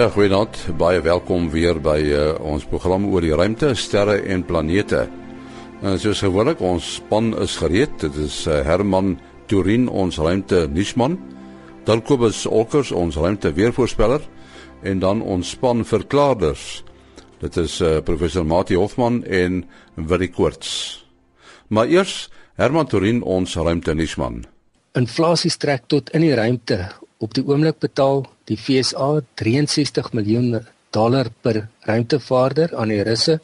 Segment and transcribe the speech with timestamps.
[0.00, 0.56] Ja, goeienaand.
[0.80, 5.02] Baie welkom weer by uh, ons program oor die ruimte, sterre en planete.
[5.84, 7.98] En soos gewoonlik, ons span is gereed.
[8.00, 9.18] Dit is uh, Herman
[9.52, 11.18] Turin, ons ruimte nuusman,
[11.84, 14.24] dan Kobus Olkers, ons ruimte weervoorspeller
[14.88, 16.80] en dan ons span verklaarders.
[17.44, 19.66] Dit is uh, professor Mati Hofman en
[20.00, 20.72] Willie Koorts.
[21.68, 24.46] Maar eers Herman Turin, ons ruimte nuusman.
[24.96, 26.86] Inflasie trek tot in die ruimte
[27.20, 30.58] Op die oomblik betaal die FSA 63 miljoen
[30.90, 33.36] dollar per ruimtevaarder aan die Russe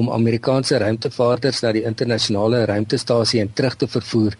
[0.00, 4.36] om Amerikaanse ruimtevaarders na die internasionale ruimtestasie en terug te vervoer.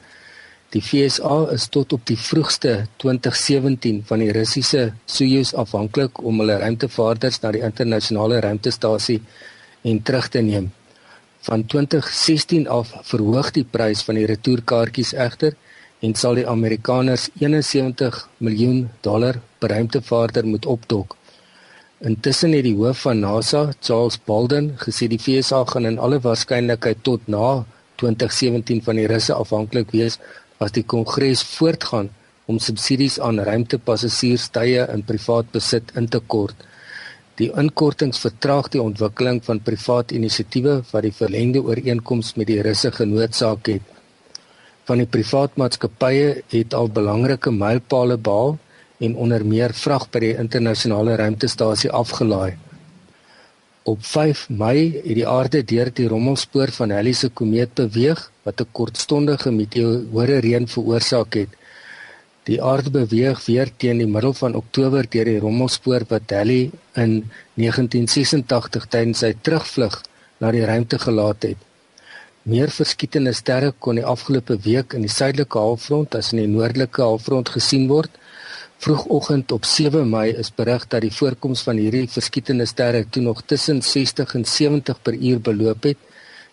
[0.73, 2.73] Die FSA is tot op die vroegste
[3.05, 9.21] 2017 van die Russiese Soyuz afhanklik om hulle ruimtevaarders na die internasionale ruimtestasie
[9.85, 10.73] en terug te neem.
[11.47, 15.61] Van 2016 af verhoog die prys van die retourkaartjies egter
[16.07, 21.17] en sal die Amerikaners 71 miljoen dollar per ruimtevaarder moet opdok.
[22.11, 27.03] Intussen het die hoof van NASA, Charles Bolden, gesê die VSA gaan in alle waarskynlikheid
[27.09, 27.65] tot na
[28.03, 30.21] 2017 van die Russe afhanklik wees
[30.63, 32.13] as die Kongres voortgaan
[32.47, 36.69] om subsidies aan ruimtepassasierstye in privaat besit in te kort.
[37.41, 42.93] Die inkortings vertraag die ontwikkeling van privaat inisiatiewe wat die verlengde ooreenkoms met die Russe
[43.01, 43.96] genootsaak het
[44.87, 48.55] van die privaat maatskappye het al belangrike mylpale behaal
[49.07, 52.57] en onder meer vrag by die internasionale ruimtestasie afgelaai.
[53.87, 58.61] Op 5 Mei het die aarde deur die rommelspoor van Halley se komeet beweeg wat
[58.61, 61.53] 'n kortstondige meteoore reën veroorsaak het.
[62.47, 67.31] Die aarde beweeg weer teen die middel van Oktober deur die rommelspoor wat Halley in
[67.55, 70.03] 1986 tydens sy terugvlug
[70.39, 71.59] na die ruimte gelaat het.
[72.47, 77.03] Meer verskietende sterre kon die afgelope week in die suidelike halfrond as in die noordelike
[77.03, 78.13] halfrond gesien word.
[78.85, 83.41] Vroegoggend op 7 Mei is berig dat die voorkoms van hierdie verskietende sterre toe nog
[83.51, 85.99] tussen 60 en 70 per uur beloop het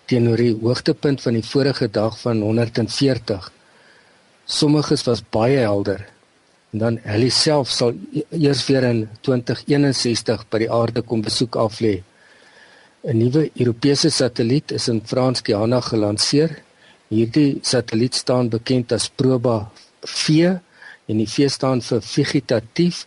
[0.09, 3.51] teenoor die hoogtepunt van die vorige dag van 140.
[4.45, 6.07] Sommiges was baie helder.
[6.73, 11.61] En dan Halley self sal e-, eers weer in 2061 by die aarde kom besoek
[11.67, 11.99] aflê.
[13.03, 16.51] 'n Nuwe Europese satelliet is in Frans-Guyana gelanseer.
[17.11, 19.55] Hierdie satelliet staan bekend as Proba
[20.07, 20.45] V
[21.11, 23.01] en die V staan vir vegetatief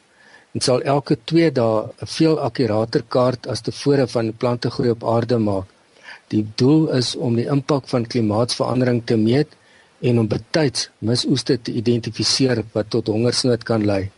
[0.53, 5.39] en sal elke 2 dae 'n veel akkurater kaart as tevore van plantegroei op aarde
[5.39, 5.65] maak.
[6.29, 9.49] Die doel is om die impak van klimaatsverandering te meet
[10.01, 14.11] en om betyds misoeste te identifiseer wat tot hongersnood kan lei.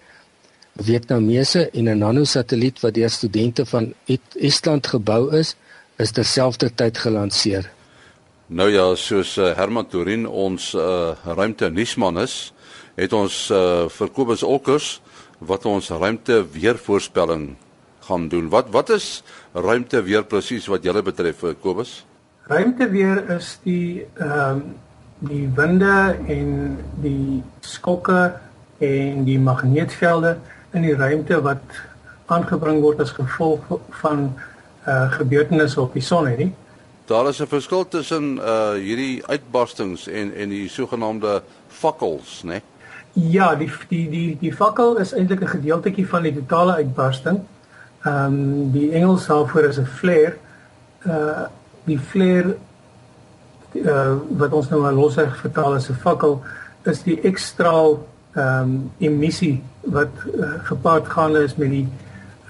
[0.75, 3.95] Vietnamese en 'n nanosatelliet wat deur studente van
[4.35, 5.55] Estland gebou is,
[5.99, 7.69] is terselfdertyd gelanseer.
[8.49, 12.55] Nou ja, soos uh, Herman Turin ons uh, ruimte nuusman is,
[12.97, 14.99] het ons uh, vir Kobus Olkers
[15.39, 17.51] wat ons ruimte weervoorspelling
[18.09, 18.49] gaan doen.
[18.51, 19.23] Wat wat is
[19.53, 22.05] ruimte weer presies wat julle betref, Kobus?
[22.49, 24.69] Ruimte weer is die ehm um,
[25.19, 28.39] die winde en die skokke
[28.79, 30.37] en die magneetvelde
[30.79, 31.81] in die ruimte wat
[32.31, 33.65] aangebring word as gevolg
[34.03, 34.29] van
[34.89, 36.55] uh gebeurtenisse op die son het nie.
[37.09, 42.61] Daar is 'n verskil tussen uh hierdie uitbarstings en en die sogenaamde fakkels, né?
[43.13, 47.41] Ja, die die die die fakkel is eintlik 'n gedeeltjie van die totale uitbarsting.
[48.05, 50.37] Ehm um, die Engels daarvoor is 'n flare.
[51.07, 51.47] Uh
[51.85, 52.57] die flare
[53.73, 56.43] uh wat ons nou maar losweg vertaal as 'n fakkel
[56.83, 61.89] is die ekstraal ehm um, emissie wat uh, gepaard gaan is met die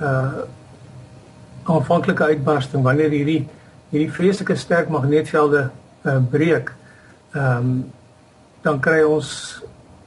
[0.00, 0.42] uh
[1.68, 3.42] aanvanklike uitbarsting wanneer hierdie
[3.92, 6.74] hierdie vreeslike sterk magneetvelde uh, breek.
[7.34, 7.78] Ehm um,
[8.62, 9.28] dan kry ons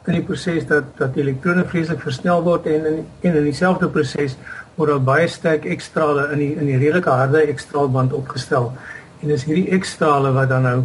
[0.09, 4.35] in die proses dat dat elektrone vreeslik versnel word en in en in dieselfde proses
[4.75, 8.71] word daar baie sterk ekstrale in die in die redelike harde ekstraalband opgestel.
[9.21, 10.79] En dis hierdie ekstrale wat dan nou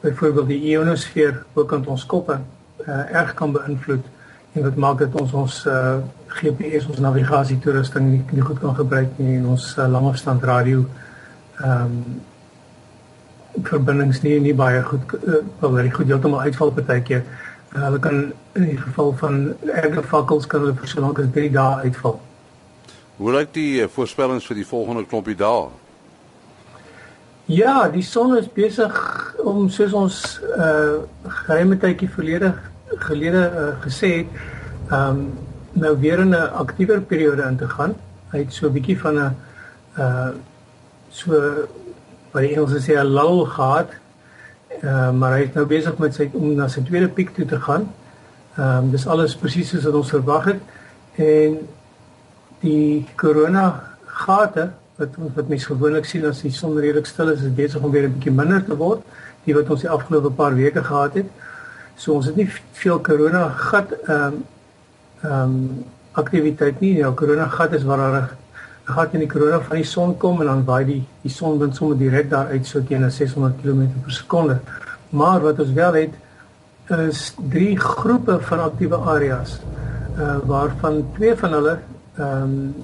[0.00, 2.38] byvoorbeeld die ionosfeer ook aan ons koppe
[2.86, 4.04] uh, erg kan beïnvloed
[4.52, 5.96] en wat maak dit ons ons uh,
[6.28, 10.84] GPS ons navigasie toerusting nie, nie goed kan gebruik nie en ons uh, langafstand radio
[11.58, 12.02] ehm um,
[13.66, 17.24] verbindings nie nie baie goed uh, wel baie goed heeltemal uitval partykeer.
[17.74, 18.20] Uh, hulle kan
[18.54, 22.20] in die geval van erge vakkels kan hulle vir so lank as 3 dae uitval.
[23.18, 25.66] Hoe lyk die uh, voorspellings vir die volgende klompie dae?
[27.48, 28.94] Ja, die son is besig
[29.42, 30.22] om soos ons
[30.54, 31.02] uh
[31.42, 32.52] geheime tydjie verlede
[33.08, 34.40] gelede uh, gesê het,
[34.90, 37.94] ehm um, nou weer in 'n aktiewer periode in te gaan.
[38.30, 39.36] Hy het so 'n bietjie van 'n
[39.98, 40.30] uh
[41.10, 41.32] so
[42.32, 43.88] wat die Engelse sê 'n lull gehad.
[44.82, 47.60] Uh maar hy is nou besig met sy om na sy tweede piek toe te
[47.60, 47.88] gaan.
[48.58, 50.60] Ehm um, dis alles presies soos wat ons verwag het.
[51.14, 51.58] En
[52.60, 57.54] die korona gate wat wat mense gewoonlik sien as die son redelik stil is, is
[57.54, 59.02] besig om weer 'n bietjie minder te word,
[59.44, 61.26] die wat ons die afgelope paar weke gehad het.
[61.96, 64.44] So ons het nie veel korona gat ehm um,
[65.22, 65.84] ehm um,
[66.18, 66.96] aktiwiteit nie.
[66.98, 68.28] Ja, korona gat is waar 'n
[68.84, 71.98] gat in die korona van die son kom en dan waai die die sonwind sommer
[71.98, 74.58] direk daar uit so teen 600 km per sekonde.
[75.10, 76.14] Maar wat ons wel het
[76.96, 79.60] is drie groepe van aktiewe areas
[80.18, 81.78] uh waarvan twee van hulle
[82.16, 82.74] ehm um,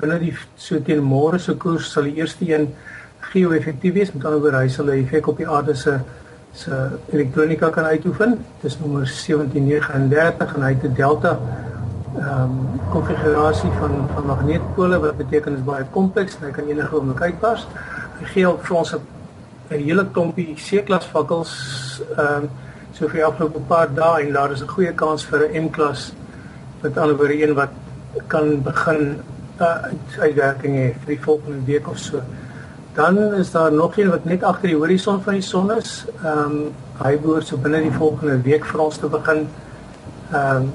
[0.00, 2.74] binne die so teen môre se koers sal die eerste een
[3.30, 5.98] geo-effektief wees met ander woorde hy sal 'n effek op die aarde se
[6.54, 8.38] se elektronika kan uitoefen.
[8.62, 11.38] Dis nommer 1739 en hy het 'n delta
[12.14, 16.96] ehm um, konfigurasie van van magneetpole wat beteken is baie kompleks en hy kan enige
[16.96, 17.66] oomblik uitbars
[18.20, 19.00] hy gee op vir ons 'n
[19.68, 21.52] hele klompie C-klas vakkels
[22.16, 22.50] ehm um,
[22.94, 26.12] so vir die afgelope paar dae en daar is 'n goeie kans vir 'n M-klas.
[26.82, 27.72] Met ander woorde een wat
[28.26, 29.20] kan begin
[29.60, 29.76] uh,
[30.18, 32.20] uitwerking hê vir die volgende week of so.
[32.94, 36.04] Dan is daar nog een wat net agter die horison van die son is.
[36.22, 39.48] Ehm um, hy behoort so binne die volgende week vir ons te begin
[40.30, 40.72] ehm um,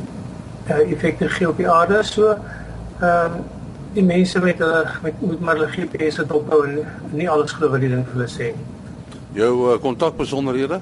[0.68, 2.04] effekte gee op die aarde.
[2.04, 3.40] So ehm um,
[3.94, 6.80] die mense met hulle met moet maar hulle GPS dophou en
[7.12, 8.52] nie alles glo wat die ding vir hulle sê.
[9.34, 10.80] Jou kontak uh, besonderhede?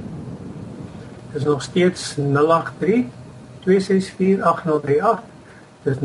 [1.33, 3.05] Dis nog steeds 083
[3.63, 5.35] 264 8038
[5.87, 6.03] dis 0832648038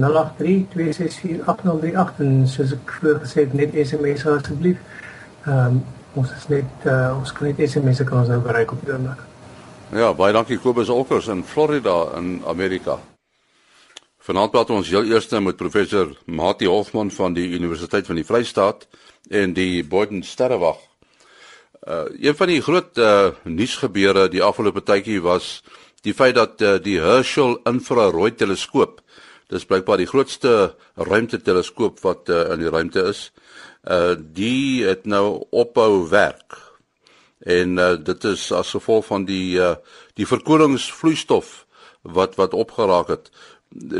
[2.23, 4.78] en soos ek vroeër gesê het net SMS asseblief.
[5.46, 5.82] Ehm um,
[6.14, 9.22] ons is net uh, ons kan net SMS kan ons nou bereik op die oomblik.
[9.96, 12.98] Ja, baie dankie Kobus Olkers in Florida in Amerika.
[14.22, 18.86] Vanaand praat ons heel eers met professor Mati Hofman van die Universiteit van die Vrystaat
[19.30, 20.78] en die Boden Sterrewag.
[21.88, 25.62] Uh een van die groot uh nuusgebeure die afgelope tydjie was
[26.02, 29.00] die feit dat uh, die Herschel infrarooi teleskoop
[29.52, 33.26] Dis blykbaar die grootste ruimteteleskoop wat uh, in die ruimte is.
[33.82, 36.55] Uh die het nou ophou werk.
[37.38, 39.75] En uh, dit is as gevolg van die uh
[40.14, 41.67] die verkoelingsvloeistof
[42.02, 43.31] wat wat opgeraak het.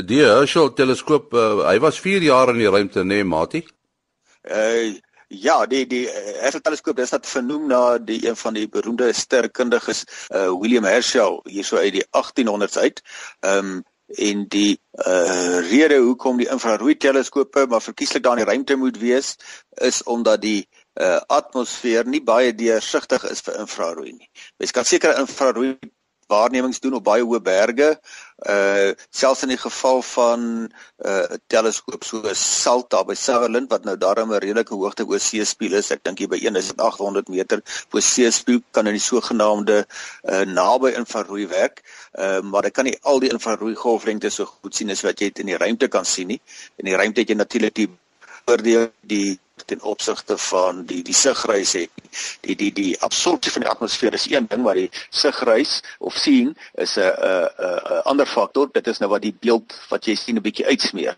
[0.07, 3.67] Die Herschel teleskoop, uh, hy was 4 jaar in die ruimte, nê, nee, Mati?
[4.43, 4.95] Uh
[5.33, 6.05] ja, die die
[6.39, 11.41] Herschel teleskoop is dat vernoem na die een van die beroemde sterkundiges uh William Herschel
[11.49, 13.03] hierso uit die 1800s uit.
[13.41, 13.83] Ehm um,
[14.19, 18.99] en die uh rede hoekom die infrarooi teleskope maar verkieslik daar in die ruimte moet
[18.99, 19.37] wees
[19.81, 20.69] is omdat die
[21.01, 24.31] uh atmosfeer nie baie deursigtig is vir infrarooi nie.
[24.59, 25.79] Mens kan sekere infrarooi
[26.27, 27.89] waarnemings doen op baie hoë berge.
[28.43, 30.73] Uh selfs in die geval van 'n
[31.07, 35.91] uh, teleskoop so Salta by Sutherland wat nou daarom 'n redelike hoogte oor seespieël is.
[35.91, 39.87] Ek dink hier by 1800 meter bo seespieël kan in die sogenaamde
[40.33, 41.83] uh naby infrarooi werk.
[42.19, 45.29] Uh maar ek kan nie al die infrarooi golflengte so goed sien as wat jy
[45.31, 46.41] dit in die ruimte kan sien nie.
[46.77, 47.91] In die ruimte het jy natuurlik die
[48.47, 51.91] oordeel die ten opsigte van die die sigreis het.
[52.41, 56.57] Die die die absorpsie van die atmosfeer is een ding, maar die sigreis of sien
[56.75, 58.69] is 'n 'n 'n ander faktor.
[58.73, 61.17] Dit is nou wat die beeld wat jy sien 'n bietjie uitsmeer.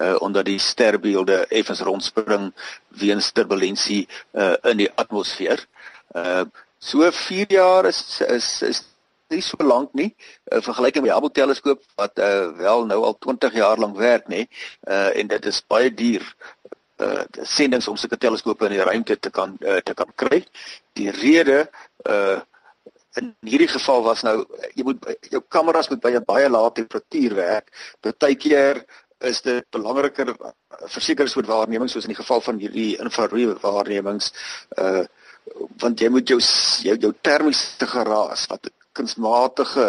[0.00, 2.52] Uh omdat die sterbeelde effens rondspring
[2.88, 5.66] weens turbulensie uh in die atmosfeer.
[6.14, 6.44] Uh
[6.78, 8.82] so 4 jaar is is is
[9.32, 10.10] nie so lank nie
[10.52, 14.28] uh, vergelyking met die Hubble teleskoop wat uh, wel nou al 20 jaar lank werk
[14.32, 16.24] nê uh, en dit is baie duur
[17.02, 20.44] uh sendings om sulke teleskope in die ruimte te kan uh, te kan kry.
[20.94, 21.64] Die rede
[22.10, 22.40] uh
[23.18, 24.40] in hierdie geval was nou
[24.74, 27.70] jy moet jou kameras moet by 'n baie lae temperatuur werk.
[28.00, 28.84] Partykeer
[29.20, 34.32] is dit belangriker vir sekere soort waarnemings soos in die geval van hierdie infrarooi waarnemings
[34.78, 35.04] uh
[35.82, 39.88] want jy moet jou jou, jou termiese geraas wat kunsmatige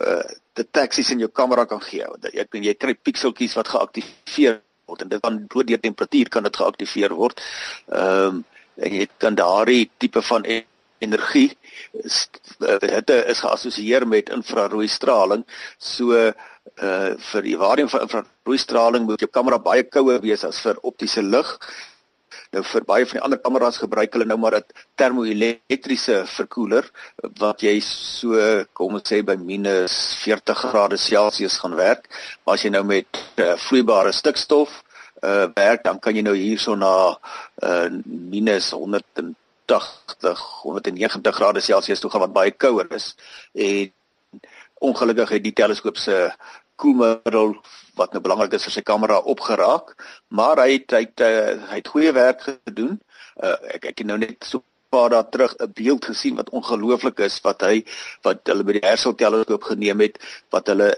[0.00, 0.22] uh
[0.58, 2.04] deteksies in jou kamera kan gee.
[2.34, 4.58] Jy jy kry pikseltjies wat geaktiveer
[4.90, 7.40] word en dit kan deur die temperatuur kan dit geaktiveer word.
[7.88, 8.44] Ehm um,
[8.80, 10.64] en jy kan daardie tipe van e-,
[11.04, 11.50] energie
[11.92, 15.44] dit is geassosieer met infrarooi straling.
[15.78, 16.32] So uh
[17.30, 21.22] vir die waarneming van infrarooi straling moet jou kamera baie kouer wees as vir optiese
[21.22, 21.48] lig.
[22.54, 24.64] Nou vir baie van die ander kameras gebruik hulle nou maar 'n
[24.96, 26.90] termoelektriese verkoeler
[27.38, 32.08] wat jy so kom ons sê by minus 40 grade Celsius gaan werk.
[32.44, 33.06] Maar as jy nou met
[33.36, 34.82] uh, vloeibare stikstof
[35.22, 37.18] uh werk dan kan jy nou hierso na
[37.62, 39.34] uh minus 180
[40.62, 43.14] 190 grade Celsius toe gaan wat baie kouer is
[43.54, 43.92] en
[44.80, 46.30] ongelukkig het die teleskoop se
[46.80, 47.54] koelmiddel
[48.00, 49.94] wat nou belangrik is vir sy kamera opgeraak
[50.40, 52.98] maar hy het hy het, uh, hy het goeie werk gedoen
[53.44, 57.18] uh ek ek het nou net so paar dae terug 'n beeld gesien wat ongelooflik
[57.28, 57.84] is wat hy
[58.26, 60.18] wat hulle by die Herschel teleskoop geneem het
[60.50, 60.90] wat hulle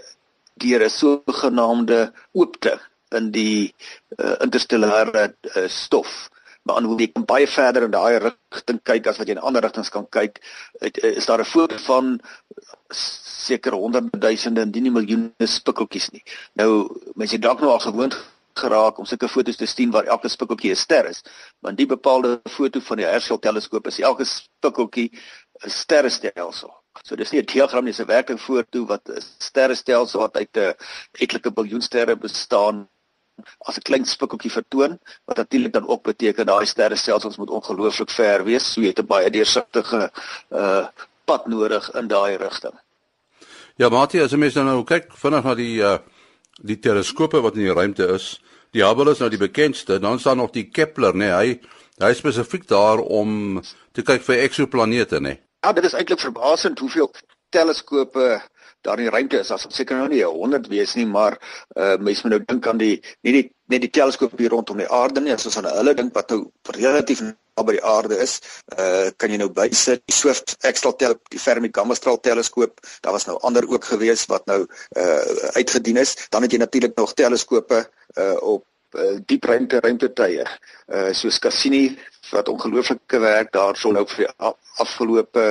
[0.63, 1.99] deur 'n sogenaamde
[2.33, 2.79] oopte
[3.17, 3.73] in die
[4.17, 6.29] uh, interstellare uh, stof.
[6.63, 9.43] Maar aan hoe jy kan baie verder in daai rigting kyk as wat jy in
[9.43, 10.39] ander rigtings kan kyk,
[10.79, 12.19] het, is daar 'n foto van
[12.89, 16.23] seker honderde duisende indien nie miljoene spikkeltjies nie.
[16.53, 18.15] Nou mense dalk nou al gewoond
[18.53, 21.21] geraak om sulke foto's te sien waar elke spikkeltjie 'n ster is,
[21.59, 25.11] want die bepaalde foto van die Herschel teleskoop is elke spikkeltjie
[25.65, 26.71] 'n sterrestelsel.
[27.03, 30.57] So dis nie 'n diagram nie, dis 'n werking foto wat 'n sterrestelsel wat uit
[30.57, 30.73] 'n
[31.11, 32.87] etlike biljoen sterre bestaan
[33.67, 38.43] as 'n klein spikkeltjie vertoon wat natuurlik dan ook beteken daai sterrestelsels moet ongelooflik ver
[38.43, 40.11] wees, so jy het 'n baie deursigtige
[40.51, 40.87] uh
[41.25, 42.73] pad nodig in daai rigting.
[43.75, 45.97] Ja, Mati, as jy mens nou kyk vinnig na die uh
[46.61, 50.37] die teleskope wat in die ruimte is, die Hubble is nou die bekendste, dan staan
[50.37, 51.17] nog die Kepler, nê?
[51.17, 51.59] Nee, hy
[51.97, 53.61] hy spesifiek daar om
[53.91, 55.21] te kyk vir eksoplanete, nê?
[55.21, 55.39] Nee.
[55.63, 57.11] Ja, dit is eintlik verbasend hoeveel
[57.49, 58.41] teleskope
[58.83, 59.51] daar in die ruimte is.
[59.51, 61.37] As seker nou nie 100 wees nie, maar
[61.75, 64.89] uh mense moet nou dink aan die nie die net die teleskoop hier rondom die
[64.91, 66.41] aarde nie, as ons aan hulle dink wat nou
[66.75, 68.35] relatief naby die aarde is,
[68.75, 72.83] uh kan jy nou bysit die Swift Extra tel die Fermi Gamma straal teleskoop.
[73.05, 76.15] Daar was nou ander ook gewees wat nou uh uitgedien is.
[76.29, 77.85] Dan het jy natuurlik nog teleskope
[78.19, 80.45] uh op uh, diep ruimte ruimtetuie.
[80.87, 81.97] Uh soos Cassini
[82.31, 85.47] wat ongelooflike werk daarso nou vir die afgelope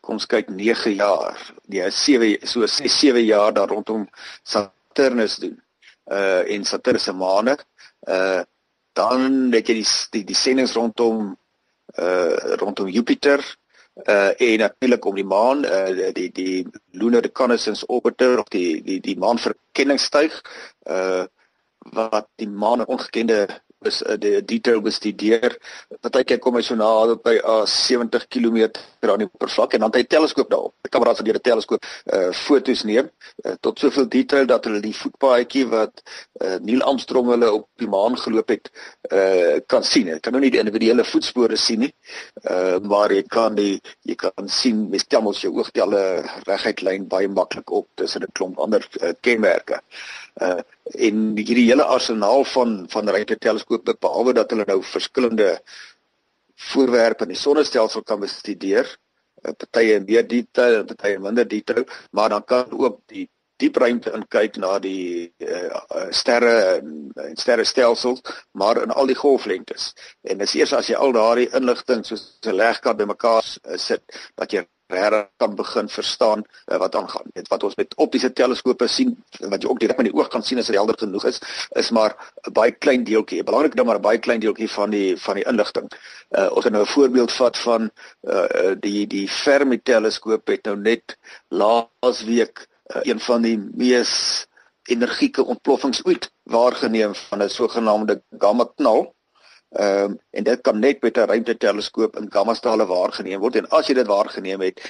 [0.00, 1.38] kom ons kyk 9 jaar.
[1.70, 4.06] Nee, 7 so 6 7 jaar daar rondom
[4.42, 5.58] Saturnus doen.
[6.06, 7.56] Uh en Saturnus se maane.
[8.08, 8.42] Uh
[8.92, 11.36] dan het jy die die, die sendinge rondom
[11.98, 13.40] uh rondom Jupiter
[14.08, 19.00] uh en natuurlik om die maan uh die die lunar reconnaissance orbiter of die die
[19.00, 20.42] die maanverkenningstuig
[20.88, 21.24] uh
[21.90, 23.48] wat die maan 'n ongekende
[23.86, 25.56] is uh, die detail bestudeer.
[26.00, 26.90] Partykeer kom hy so na
[27.24, 28.68] by uh, 70 km
[29.02, 30.74] aan die oppervlak en dan het hy 'n teleskoop daarop.
[30.82, 33.10] Die kamera's wat deur 'n teleskoop uh, foto's neem
[33.44, 36.02] uh, tot soveel detail dat hulle die voetpaadjie wat
[36.42, 38.70] uh, Neil Armstrong hulle op die maan geloop het
[39.10, 40.06] uh, kan sien.
[40.06, 41.92] Jy kan nou nie die individuele voetspore sien nie,
[42.50, 46.22] uh, maar jy kan die jy kan sien met stel ons jou oog die alle
[46.46, 49.74] reguit lyn baie maklik op tussen 'n klomp ander uh, kenmerke.
[49.74, 55.58] Uh, en hierdie hele arsenaal van van ruimteteleskope behalwe dat hulle nou verskillende
[56.72, 58.88] voorwerpe in die sonnestelsel kan bestudeer,
[59.42, 63.28] eh, partye in meer detail partye in minder detail, maar dan kan ook die
[63.62, 68.22] diep ruimte inkyk na die uh, sterre en, en sterrestelsels,
[68.58, 69.92] maar in al die golflengtes.
[70.26, 74.02] En dis eers as jy al daardie inligting soos 'n legkaart bymekaar uh, sit,
[74.34, 77.30] dat jy regtig kan begin verstaan uh, wat aangaan.
[77.34, 80.44] Net wat ons met optiese teleskope sien, wat jy ook direk met die oog kan
[80.46, 81.40] sien as dit helder genoeg is,
[81.80, 82.16] is maar
[82.48, 85.34] 'n baie klein deeltjie, 'n belangrike ding maar 'n baie klein deeltjie van die van
[85.34, 85.88] die inligting.
[86.30, 87.90] Uh ons het nou 'n voorbeeld vat van
[88.22, 91.18] uh die die Fermi teleskoop het nou net
[91.48, 94.46] laasweek uh, een van die mees
[94.90, 99.14] energieke ontploffings ooit waargeneem van 'n sogenaamde gamma knal.
[99.72, 103.68] Ehm um, en dit kan net met 'n ruimteteleskoop in gamma strale waargeneem word en
[103.68, 104.80] as jy dit waargeneem het,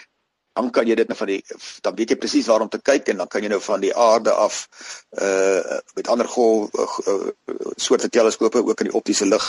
[0.52, 1.40] dan kan jy dit nou van die
[1.84, 3.92] dan weet jy presies waar om te kyk en dan kan jy nou van die
[3.96, 4.66] aarde af
[5.22, 6.72] uh met ander golf
[7.08, 7.30] uh,
[7.76, 9.46] soorte teleskope ook in die optiese lig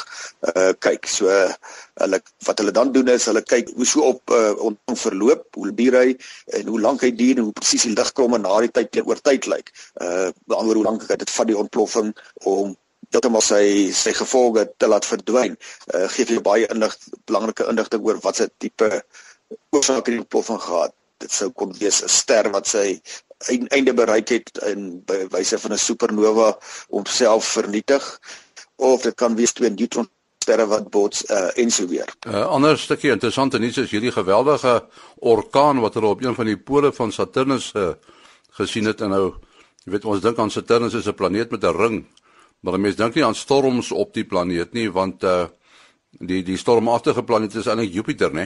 [0.54, 1.08] uh kyk.
[1.08, 5.48] So hulle wat hulle dan doen is hulle kyk hoe so op uh ontvang verloop,
[5.56, 6.16] hoe duur hy
[6.60, 9.50] en hoe lank hy duur en hoe presies die ligkromme na die tyd teenoor tyd
[9.52, 9.74] lyk.
[10.00, 12.16] Uh beantwoord hoe lank dit vat die ontploffing
[12.48, 12.78] om
[13.14, 15.58] heeltemal sy sy gevolge te laat verdwyn.
[15.94, 16.98] Uh gee vir jou baie inlig
[17.30, 18.90] belangrike inligting oor wat se tipe
[19.72, 20.96] oorsaak die ontploffing gehad.
[21.24, 23.02] Dit sou kon wees 'n ster wat sy
[23.50, 26.58] einde bereik het in by wyse van 'n supernova
[26.90, 28.20] homself vernietig
[28.76, 30.10] of dit kan wees twee neutron
[30.44, 32.10] sterre wat bots uh, en so weer.
[32.28, 34.84] 'n uh, Ander stukkie interessante nuus is hierdie geweldige
[35.20, 37.94] orkaan wat hulle op een van die pole van Saturnus uh,
[38.60, 39.26] gesien het en nou
[39.84, 42.06] jy weet ons dink aan Saturnus as 'n planeet met 'n ring.
[42.64, 45.46] Maar mense dink nie aan storms op die planeet nie want uh
[46.14, 48.46] die die stormagtige planeet is eintlik Jupiter, né?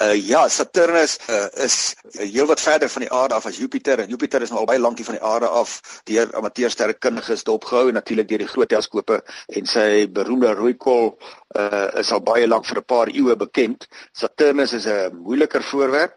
[0.00, 4.42] Uh ja, Saturnus uh, is heelwat verder van die aarde af as Jupiter en Jupiter
[4.42, 8.44] is nou al baie lankie van die aarde af deur amateursterrekundiges dopgehou en natuurlik deur
[8.44, 11.16] die groot teleskope en sy beroemde rooi kol
[11.58, 13.88] uh is al baie lank vir 'n paar eeue bekend.
[14.12, 16.16] Saturnus is 'n moeiliker voorwerp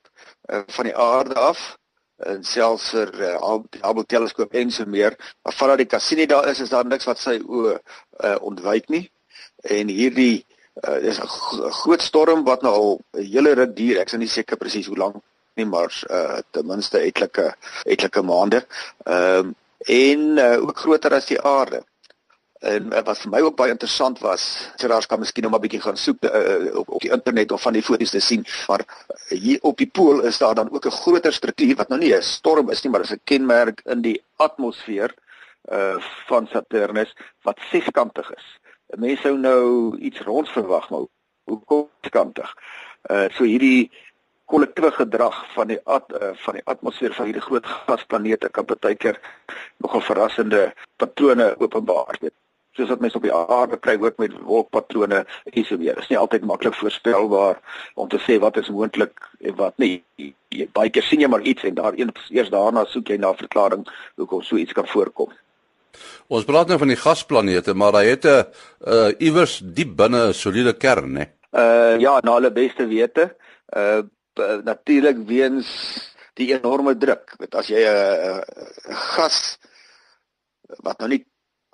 [0.51, 1.80] uh, van die aarde af
[2.25, 5.15] en selfs vir uh, Hubble teleskoop en so meer.
[5.43, 9.05] Maar vandat die Cassini daar is, is daar niks wat sy o uh, ontwyk nie.
[9.61, 10.45] En hierdie
[10.87, 11.27] uh, is 'n
[11.81, 13.99] groot storm wat nou al 'n hele ruk duur.
[13.99, 15.21] Ek is nie seker presies hoe lank
[15.55, 18.65] nie, maar uh, ten minste etlike etlike maande.
[19.05, 21.81] Ehm um, en uh, ook groter as die aarde.
[22.61, 24.43] En wat vir my ook baie interessant was,
[24.77, 27.73] Gerard kan miskien nog 'n bietjie gaan soek uh, op op die internet of van
[27.73, 28.81] die foto's te sien, maar
[29.29, 32.21] hier op die pool is daar dan ook 'n groter struktuur wat nou nie 'n
[32.21, 35.13] storm is nie, maar dit is 'n kenmerk in die atmosfeer
[35.71, 38.59] uh van Saturnus wat seskantig is.
[38.97, 41.05] Mense sou nou iets ronds verwag, maar
[41.43, 42.53] hoe seskantig?
[43.09, 43.91] Uh so hierdie
[44.45, 48.95] kollektiewe gedrag van die at, uh, van die atmosfeer van hierdie groot gasplanete kan baie
[48.95, 49.19] keer
[49.77, 52.19] nogal verrassende patrone openbaar.
[52.77, 55.95] Soos wat mense op die aarde kry ook met wolkpatrone en so weer.
[55.95, 57.59] Dit is nie altyd maklik voorspelbaar
[57.95, 60.03] om te sê wat is moontlik en wat nie.
[60.51, 63.43] Jy baie keer sien jy maar iets en daar eers daarna soek jy na 'n
[63.43, 65.31] verklaring hoekom so iets kan voorkom.
[66.31, 68.45] Ons praat nou van die gasplanete, maar hy het 'n
[68.87, 71.25] uh, iewers diep binne 'n soliede kern, né?
[71.51, 73.35] Uh ja, na hulle beste wete.
[73.75, 74.01] Uh
[74.63, 75.67] natuurlik weens
[76.33, 77.35] die enorme druk.
[77.37, 77.89] Weet as jy 'n
[78.31, 78.41] uh,
[79.15, 79.59] gas
[80.79, 81.25] wat nou nie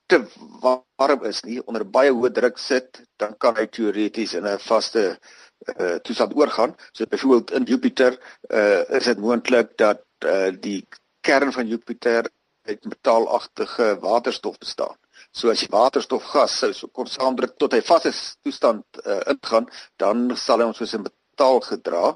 [0.08, 0.24] te
[0.62, 5.04] warm is nie onder baie hoë druk sit, dan kan hy teoreties in 'n vaste
[5.12, 6.76] uh, toestand oorgaan.
[6.92, 8.18] So byvoorbeeld in Jupiter
[8.50, 10.88] uh, is dit moontlik dat uh, die
[11.22, 12.30] kern van Jupiter
[12.68, 14.96] uit metaalagtige waterstof bestaan.
[15.32, 19.68] So as jy waterstofgas sou so kon saamdruk tot hy vaste toestand uh, ingaan,
[20.00, 22.16] dan sal hy ons soos 'n metaal gedra.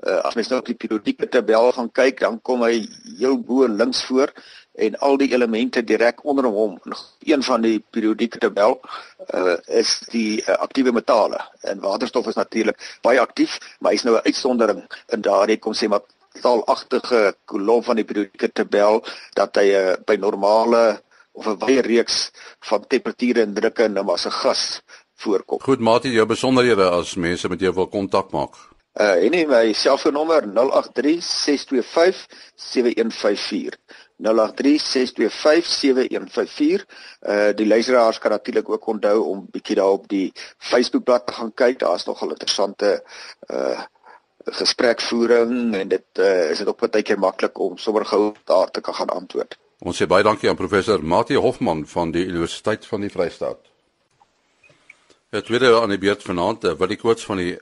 [0.00, 2.86] Uh, as mens nou op die periodieke tabel gaan kyk, dan kom hy
[3.18, 4.32] heel bo links voor
[4.86, 6.78] en al die elemente direk onder hom
[7.26, 11.40] een van die periodieke tabel uh, is die uh, aktiewe metale
[11.72, 14.82] en waterstof is natuurlik baie aktief maar hy's nou 'n uitsondering
[15.16, 16.06] in daardie kom sê maar
[16.40, 19.02] taalagtige kolom van die periodieke tabel
[19.34, 21.00] dat hy uh, by normale
[21.32, 24.82] of 'n wye reeks van temperature en drukke nou maar as 'n gas
[25.20, 25.60] voorkom.
[25.60, 28.54] Goed, Mati, jou besonderhede as mense met jou wil kontak maak.
[29.00, 33.78] Uh en my selfoonnommer 083 625 7154.
[34.22, 34.26] 0836257154.
[37.20, 41.54] Uh die luisteraars kan natuurlik ook onthou om bietjie daar op die Facebookblad te gaan
[41.54, 41.78] kyk.
[41.78, 43.04] Daar's nogal interessante
[43.48, 43.80] uh
[44.44, 48.80] gesprekvoering en dit uh, is dit ook baie keer maklik om sommer gou daar te
[48.80, 49.58] kan gaan antwoord.
[49.78, 53.58] Ons sê baie dankie aan professor Mati Hofman van die Universiteit van die Vrystaat.
[55.30, 57.58] Het weer aan die beurt vanaand, wil ek kort van die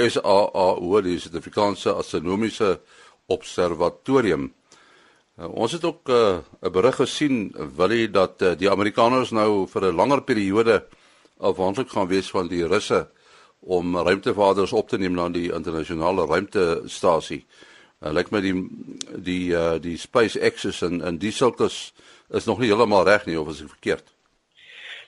[0.00, 2.80] SAAO, die Suid-Afrikaanse Astronomiese
[3.26, 4.54] Observatorium
[5.40, 9.66] Uh, ons het ook eh, 'n uh, berig gesien wilie dat uh, die Amerikaners nou
[9.68, 10.84] vir 'n langer periode
[11.38, 13.08] afhanklik gaan wees van die Russe
[13.60, 17.46] om ruimtevaarders op te neem na die internasionale ruimtestasie.
[18.00, 18.68] Uh, Lyk my die
[19.16, 21.92] die uh, die SpaceX en en die sulkes
[22.28, 24.04] is nog nie heeltemal reg nie of is ek verkeerd?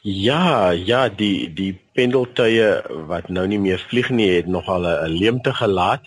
[0.00, 5.54] Ja, ja, die die pendeltuie wat nou nie meer vlieg nie het nogal 'n leemte
[5.54, 6.00] gelaat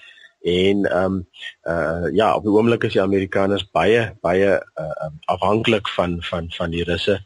[0.45, 1.27] en ehm um,
[1.73, 6.69] uh ja op die oomblik is die Amerikaners baie baie uh, afhanklik van van van
[6.71, 7.17] die Russe.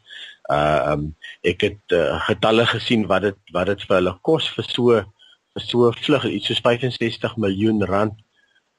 [0.52, 4.70] Uh um, ek het uh, getalle gesien wat dit wat dit vir hulle kos vir
[4.70, 5.02] so
[5.54, 8.16] vir so vlug iets soos 65 miljoen rand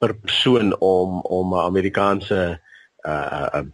[0.01, 2.41] per persoon om om 'n Amerikaanse
[3.07, 3.65] uh uh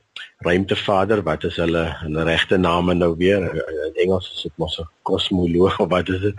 [0.44, 3.44] ruimtevader wat is hulle hulle regte name nou weer?
[3.86, 6.34] In Engels is dit mos 'n kosmoloog of wat is dit?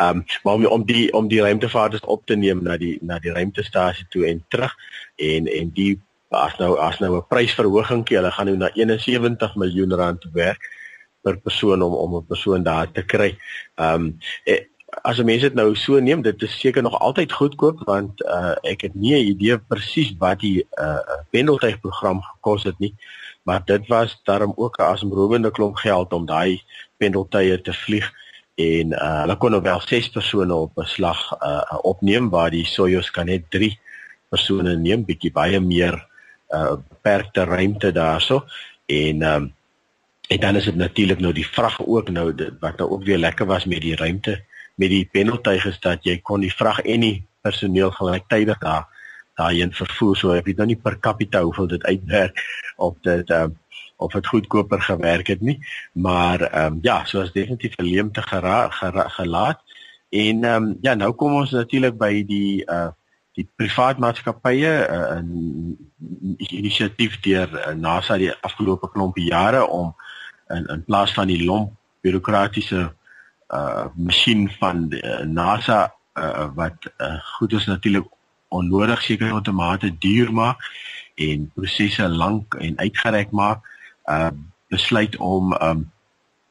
[0.00, 3.32] Um maar om om die om die ruimtevaders op te neem na die na die
[3.32, 4.74] ruimtestasie toe en terug
[5.16, 9.94] en en die as nou as nou 'n prysverhogingkie hulle gaan nou na 71 miljoen
[9.94, 10.62] rand werk
[11.22, 13.36] per persoon om om 'n persoon daar te kry.
[13.76, 14.18] Um
[15.02, 18.54] as 'n mens dit nou so neem, dit is seker nog altyd goedkoop want uh,
[18.62, 20.98] ek het nie 'n idee presies wat die uh,
[21.30, 22.94] pendeltuigprogram gekos het nie,
[23.50, 26.62] maar dit was daarom ook 'n asemrowende klomp geld om daai
[26.96, 28.12] pendeltuie te vlieg
[28.54, 32.66] en uh, hulle kon nou wel 6 persone op 'n slag uh, opneem waar die
[32.66, 33.78] Soyuz kan net 3
[34.28, 36.06] persone neem, bietjie baie meer
[36.48, 38.44] uh, beperkte ruimte daarso.
[38.86, 39.54] En um,
[40.28, 43.18] en dan is dit natuurlik nou die vrag ook nou dit, wat nou ook weer
[43.18, 47.00] lekker was met die ruimte met die penaltyg is dat jy kon die vrag en
[47.00, 48.86] die personeel gelyktydig daar
[49.40, 52.44] daarin vervoer so ek weet nou nie per capita hoeveel dit uitwerk
[52.76, 53.56] of dit um,
[54.00, 55.58] of dit goedkoper gewerk het nie
[55.92, 59.60] maar um, ja so is definitief 'n leemte gera, gera, gelaat.
[60.10, 62.90] En um, ja nou kom ons natuurlik by die uh,
[63.38, 65.76] die privaat maatskappye uh, 'n
[66.36, 69.94] inisiatief deur uh, NASA die afgelope klompie jare om
[70.48, 71.72] in in plaas van die lomp
[72.02, 72.90] bureaukratiese
[73.50, 78.06] uh masjien van die, uh, NASA uh, wat uh, goed is natuurlik
[78.50, 80.62] onnodig seker outomate duur maak
[81.14, 83.66] en prosesse lank en uitgereik maak
[84.10, 84.30] uh
[84.70, 85.90] besluit om um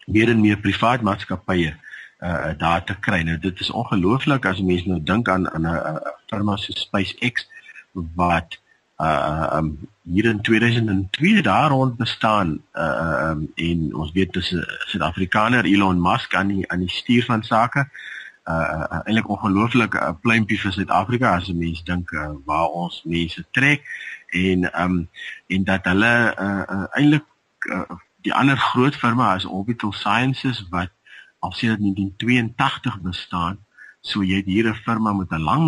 [0.05, 1.71] meer en meer privaat maatskappye
[2.19, 3.21] uh daar te kry.
[3.23, 7.47] Nou dit is ongelooflik as mense nou dink aan aan 'n firma so SpaceX
[7.93, 8.59] wat
[8.99, 14.65] uh um hier in 2002 daar rond bestaan uh um en ons weet dis 'n
[14.91, 18.18] Suid-Afrikaner Elon Musk aan die aan die stuur van sake uh,
[18.49, 23.01] uh eintlik ongelooflik 'n uh, pleintjie vir Suid-Afrika as 'n mens dink uh, waar ons
[23.05, 23.81] mense trek
[24.29, 25.09] en um
[25.47, 27.25] en dat hulle uh, uh eintlik
[27.71, 30.91] uh, die ander groot firma is Orbital Sciences wat
[31.39, 33.59] al sedert 1982 bestaan.
[34.01, 35.65] So jy het hier 'n firma met 'n lang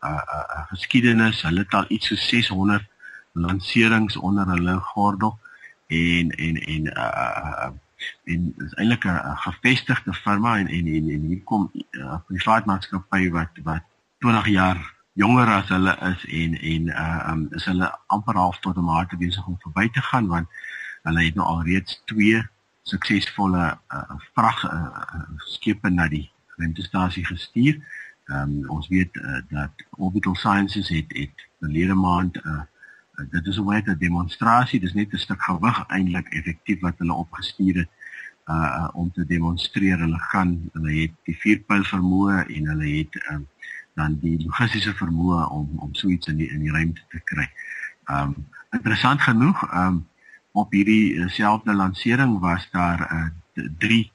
[0.00, 1.42] uh, uh, uh, geskiedenis.
[1.42, 2.86] Hulle het al iets so 600
[3.32, 5.38] lanserings onder hulle gordel
[5.86, 7.68] en en en uh,
[8.24, 12.64] en is eintlik 'n gevestigde firma en en en, en hier kom 'n uh, privaat
[12.64, 13.82] maatskappy wat wat
[14.18, 18.76] 20 jaar jonger as hulle is en en uh um, is hulle amper half tot
[18.76, 20.48] 'n mate besig om verby te gaan want
[21.02, 22.42] hulle het nou al reeds twee
[22.82, 24.88] suksesvolle uh, vrag uh,
[25.36, 27.78] skepe na die ruimtestasie gestuur.
[28.26, 32.62] Ehm um, ons weet uh, dat Orbital Sciences het het verlede maand 'n uh, uh,
[33.30, 37.76] dit is baie 'n demonstrasie, dis net 'n stuk gewig eintlik effektief wat hulle opgestuur
[37.76, 37.90] het
[38.46, 39.98] uh, uh om te demonstreer.
[39.98, 43.46] Hulle gaan hulle het die vierpyl vermoë en hulle het um,
[43.94, 47.48] dan die logistiese vermoë om om so iets in die in die ruimte te kry.
[48.10, 48.34] Um,
[48.70, 50.06] interessant genoeg, um,
[50.52, 53.28] op hierdie selfde lansering was daar uh,
[53.78, 54.12] drie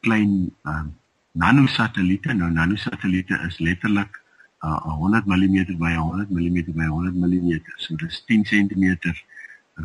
[0.00, 0.96] klein um,
[1.32, 2.32] nanosatelliete.
[2.32, 4.20] Nou nanosatelliete is letterlik
[4.60, 7.60] uh, 100 mm by 100 mm by 100 mm.
[7.76, 9.14] So dis 10 cm uh,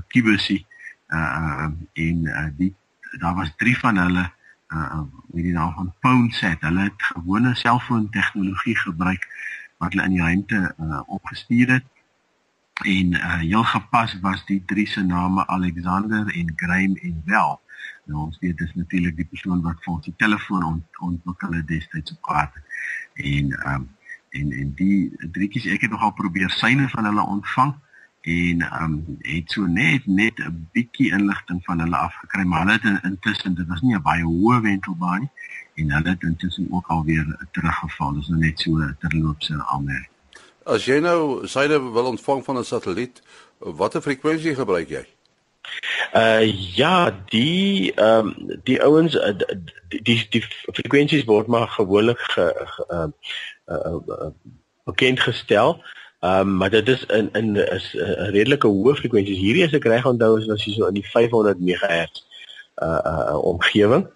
[0.07, 0.65] kubusie.
[1.09, 2.75] Uh, uh en uh, die
[3.19, 4.31] daar was drie van hulle
[4.67, 6.61] uh met die naam van PhoneSat.
[6.61, 9.27] Hulle het gewone selfoon tegnologie gebruik
[9.77, 11.85] wat hulle in die ruimte uh, opgestuur het.
[12.83, 17.59] En uh heel gepas was die drie se name Alexander en Graham en Bell.
[18.05, 21.67] Nou ons weet dis natuurlik die persoon wat vir ons die telefoon ont, ontwikkel het
[21.67, 22.61] destyds op aarde.
[23.13, 23.94] En ehm um,
[24.39, 24.99] en en die
[25.37, 27.73] drietjies ek het nogal probeer syne van hulle ontvang
[28.25, 32.79] en ehm um, het so net net 'n bietjie inligting van hulle afgekry, maar hulle
[32.81, 35.31] het intussen dit was nie 'n baie hoë wentelbaan nie
[35.75, 38.13] en hulle het intussen ook alweer teruggeval.
[38.13, 40.13] Dis nou net so terloopse aanmerking.
[40.63, 43.21] As jy nou syne wil ontvang van 'n satelliet,
[43.57, 45.05] watter frekwensie gebruik jy?
[46.13, 49.33] Uh ja, die ehm um, die ouens uh,
[49.87, 50.43] die die, die
[50.73, 53.07] frekwensies word maar gewoonlik ge, ge uh,
[53.67, 54.31] uh, uh,
[54.85, 55.83] bekend gestel.
[56.19, 59.37] Ehm um, maar dit is in in is 'n redelike hoë frekwensies.
[59.37, 62.23] Hierdie as ek reg onthou is as jy so in die 500 MHz
[62.75, 64.07] uh uh omgewing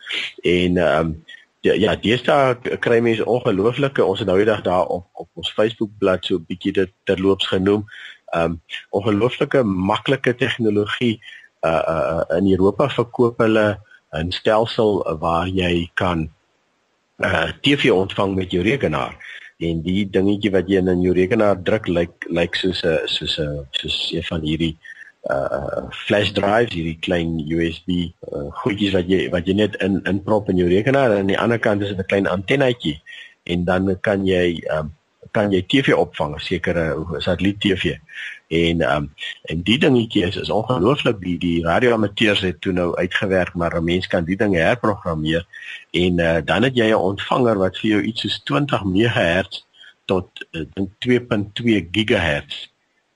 [0.41, 1.23] en ehm um,
[1.59, 6.31] Ja, deesdae kry mense ongelooflike ons het nou eendag daar op op ons Facebook bladsy
[6.31, 7.83] so 'n bietjie dit terloops genoem.
[8.31, 11.19] Ehm um, ongelooflike maklike tegnologie
[11.61, 13.79] uh, uh in Europa verkoop hulle
[14.15, 16.31] 'n stelsel waar jy kan
[17.19, 19.15] uh TV ontvang met jou rekenaar
[19.59, 23.67] en die dingetjie wat jy in jou rekenaar druk lyk lyk soos 'n soos 'n
[23.71, 24.75] soos een van hierdie
[25.29, 27.89] uh flash drives hierdie klein USB
[28.31, 31.33] uh, goedjies wat jy wat jy net in in prop in jou rekenaar en aan
[31.33, 33.01] die ander kant is dit 'n klein antennaatjie
[33.43, 34.95] en dan kan jy um
[35.35, 37.97] kan jy TV opvang, sekere satelliet TV.
[38.49, 39.09] En um,
[39.51, 43.83] en die dingetjie is is ongelooflik die die radioamateurs het toe nou uitgewerk, maar 'n
[43.83, 45.45] mens kan die dinge herprogrammeer
[45.91, 49.63] en uh, dan het jy 'n ontvanger wat vir jou iets soos 20 MHz
[50.05, 50.65] tot uh,
[51.05, 52.69] 2.2 GHz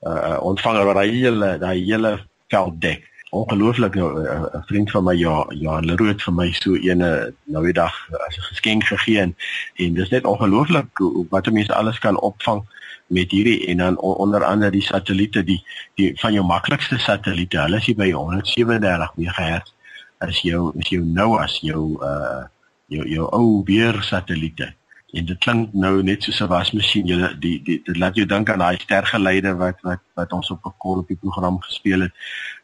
[0.04, 3.10] uh ontvanger wat daai hele daai hele veld dek.
[3.30, 7.64] Ongelooflik nou eh, 'n vriend van my ja Johan Leroux vir my so ene nou
[7.64, 7.94] die dag
[8.26, 9.36] as 'n geskenk gegee en,
[9.76, 10.88] en dis net ongelooflik
[11.30, 12.62] wat mense alles kan opvang
[13.06, 17.58] met hierdie en dan onder andere die satelliete die die van jou maklikste satelliete.
[17.58, 19.72] Hulle is hier by 137 MHz
[20.18, 22.44] as jou as jou nou as jou uh
[22.86, 24.74] jou jou ou weer satelliete
[25.14, 27.06] en dit klink nou net soos 'n wasmasjien.
[27.06, 30.66] Jy die, die dit laat jou dink aan daai stergeleide wat wat wat ons op
[30.66, 32.12] 'n kol op die program gespeel het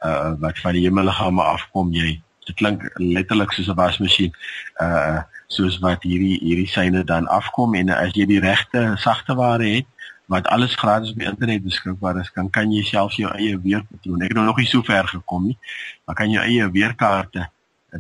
[0.04, 1.92] uh wat van die hemelliggame afkom.
[1.92, 4.33] Jy dit klink letterlik soos 'n wasmasjien
[4.83, 7.74] uh soos wat hierdie hierdie syne dan afkom.
[7.74, 9.87] En as jy die regte sagte ware het
[10.26, 14.22] wat alles gratis op die internet beskikbaar is kan kan jy self jou eie weerpatroon.
[14.22, 15.59] Ek het nou nog nie so ver gekom nie
[16.04, 17.50] maar kan jou eie weerkaarte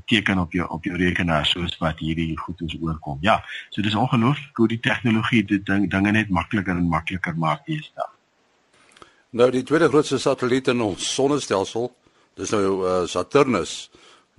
[0.04, 3.18] teken op jou op jou rekenaar soos wat hierdie goedes oorkom.
[3.20, 7.66] Ja, so dis ongelooflik hoe die tegnologie dit ding, dinge net makliker en makliker maak
[7.66, 8.08] deesdae.
[9.30, 11.90] Nou die tweede grootste satelliet in ons sonnestelsel,
[12.34, 13.90] dis nou uh, Saturnus.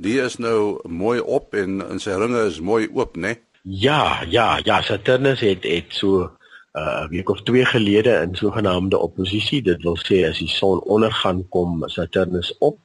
[0.02, 3.36] Die is nou mooi op en in sy ringe is mooi oop, né?
[3.36, 3.42] Nee?
[3.62, 8.98] Ja, ja, ja, Saturnus het het so 'n uh, week of twee gelede in sogenaamde
[8.98, 12.80] oppositie, dit wil sê as die son ondergaan kom Saturnus op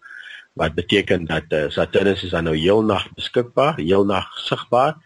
[0.57, 4.97] wat beteken dat uh, Saturnus is nou heel nag beskikbaar, heel nag sigbaar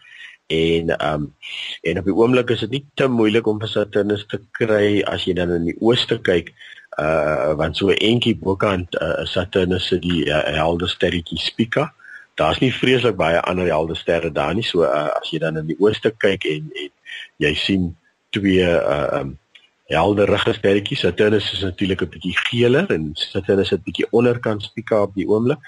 [0.50, 1.34] en ehm um,
[1.82, 5.26] en op die oomblik is dit nie te moeilik om vir Saturnus te kry as
[5.26, 6.50] jy dan in die ooste kyk
[6.98, 11.92] uh want so 'n entjie bokant uh, Saturnus se die uh, helder sterretjie Spica.
[12.34, 14.66] Daar's nie vreeslik baie ander helder sterre daar nie.
[14.66, 16.90] So uh, as jy dan in die ooste kyk en en
[17.36, 17.96] jy sien
[18.30, 19.38] twee uh um
[19.90, 21.00] helderige sterretjies.
[21.00, 25.58] Saturnus is natuurlik 'n bietjie geeler en Saturnus het bietjie onderkant Spica op die oomblik.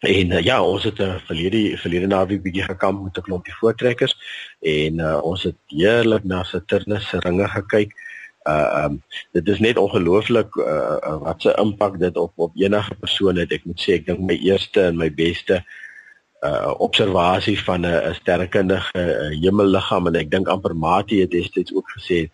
[0.00, 3.54] En uh, ja, ons het 'n uh, verlede verlede naweek bietjie gekamp met 'n klompie
[3.54, 4.14] voortrekkers
[4.60, 7.92] en uh, ons het heerlik na Saturnus se ringe gekyk.
[8.48, 9.02] Uh um
[9.32, 13.52] dit is net ongelooflik uh, uh wat se impak dit op op enige persoon het.
[13.52, 15.64] Ek moet sê ek dink my eerste en my beste
[16.40, 21.90] uh observasie van 'n sterrekundige uh, hemelliggaam en ek dink amper Mati het destyds ook
[21.98, 22.30] gesê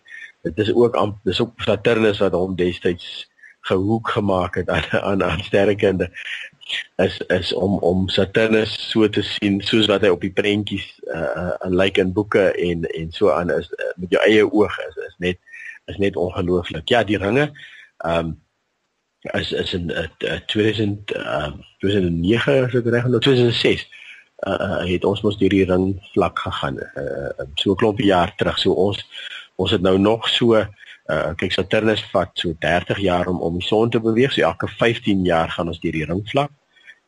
[0.47, 3.27] dit is ook dis ook Saturnus wat hom destyds
[3.67, 6.11] gehoek gemaak het aan aan, aan sterrekunde
[6.97, 11.53] is is om om Saturnus so te sien soos wat hy op die prentjies uh,
[11.67, 14.97] uh lyk in boeke en en so aan is uh, met jou eie oog is
[15.09, 15.39] is net
[15.87, 16.89] is net ongelooflik.
[16.89, 17.51] Ja, die ringe
[17.99, 18.35] ehm um,
[19.35, 23.87] is is in uh, 2000 uh, 2009 as ek reg onthou 2006
[24.47, 28.35] uh, uh het ons mos deur die ring vlak gegaan uh so 'n klompie jaar
[28.37, 28.59] terug.
[28.59, 29.03] So ons
[29.57, 30.57] ons het nou nog so
[31.07, 34.33] uh kyk Saturnus vat so 30 jaar om om die son te beweeg.
[34.33, 36.51] So elke 15 jaar gaan ons deur die ringvlak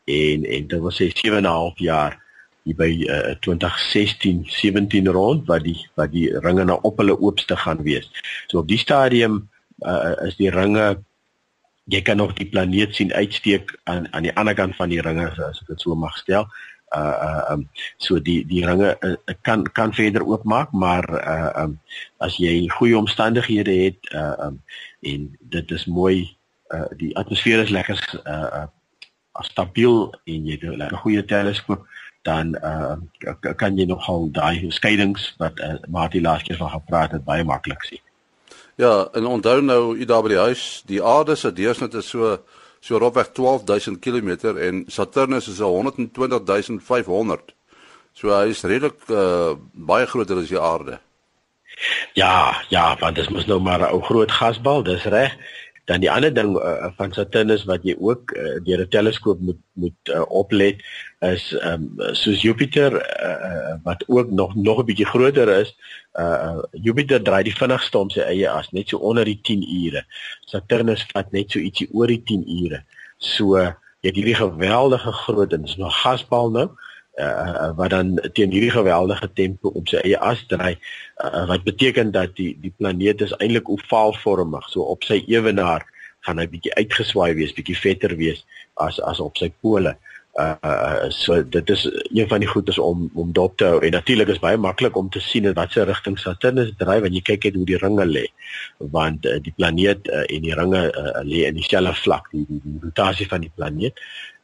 [0.09, 2.19] en en dit was 7 en 'n half jaar
[2.63, 7.57] hier by uh, 2016 17 rond wat die wat die ringe nou op hulle oopste
[7.57, 8.11] gaan wees.
[8.47, 9.49] So op die stadium
[9.81, 11.03] uh, is die ringe
[11.89, 15.31] jy kan nog die planeet sien uitsteek aan aan die ander kant van die ringe
[15.31, 16.49] as ek dit so mag stel
[16.96, 21.79] uh uh um so die die ringe uh, kan kan verder oopmaak maar uh um
[22.18, 24.62] as jy goeie omstandighede het uh um
[25.01, 26.37] en dit is mooi
[26.74, 28.66] uh die atmosfeer is lekker uh, uh
[29.40, 31.87] stabiel en jy het 'n lekker goeie teleskoop
[32.22, 32.96] dan uh
[33.57, 37.83] kan jy nogal daai skeidings wat uh, Martie laas keer van gepraat het baie maklik
[37.83, 38.03] sien.
[38.79, 42.37] Ja, en onthou nou u daar by die huis, die aarde se deursnit is so
[42.81, 47.55] so rofweg 12000 km en Saturnus is 120500.
[48.14, 50.99] So hy is redelik uh, baie groter as die aarde.
[52.19, 55.33] Ja, ja, want dit mos nou maar 'n ou groot gasbal, dis reg.
[55.88, 59.61] Dan die ander ding uh, van Saturnus wat jy ook uh, deur 'n teleskoop moet
[59.72, 60.83] moet uh, oplet
[61.24, 65.74] is um, soos Jupiter uh, wat ook nog nog 'n bietjie groter is.
[66.12, 70.05] Uh, Jupiter draai die vinnigste om sy eie as, net so onder die 10 ure.
[70.44, 72.85] Saturnus vat net so ietsie oor die 10 ure.
[73.16, 76.88] So jy het hierdie geweldige groot en dis nog gasbal nou uh,
[77.77, 80.77] wat dan teen hierdie geweldige tempo op sy eie as draai
[81.25, 84.69] uh, wat beteken dat die die planeet is eintlik ovaalvormig.
[84.71, 85.87] So op sy ewenaar
[86.27, 88.45] gaan hy bietjie uitgeswaai wees bietjie vetter wees
[88.85, 89.97] as as op sy pole.
[90.39, 91.83] Uh, uh so dit is
[92.15, 93.81] een van die goedes om om dop te hou.
[93.83, 97.27] En natuurlik is baie maklik om te sien in watter rigting Saturnus draai wanneer jy
[97.33, 98.27] kyk net hoe die ringe lê.
[98.95, 102.63] Want uh, die planeet uh, en die ringe uh, lê in dieselfde vlak die, die,
[102.63, 103.99] die rotasie van die planeet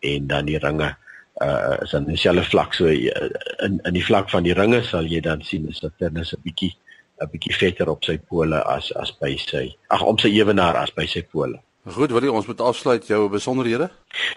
[0.05, 0.95] en dan die ringe
[1.43, 3.29] uh is aan dieselfde vlak so uh,
[3.67, 6.75] in in die vlak van die ringe sal jy dan sien is Saturnus 'n bietjie
[7.21, 10.95] 'n bietjie vetter op sy pole as as by sy ag om sy ewenaar as
[10.95, 11.61] by sy pole.
[11.85, 13.91] Goed, wil jy ons moet afsluit jou besonderhede?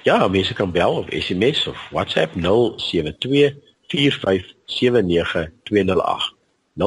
[0.04, 3.56] Ja, mense kan bel of SMS of WhatsApp 072
[3.88, 6.36] 4579208.
[6.78, 6.84] 0724579208.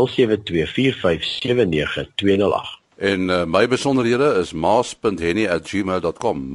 [2.96, 6.50] En uh, my besonderhede is maas.henny@gmail.com.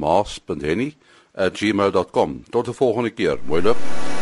[1.36, 2.42] maas.henny@gmail.com.
[2.50, 3.38] Tot die volgende keer.
[3.46, 4.15] Mooi loop.